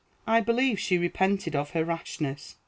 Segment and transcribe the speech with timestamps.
[0.25, 2.55] I believe she repented of her rashness.